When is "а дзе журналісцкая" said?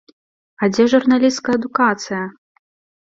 0.61-1.55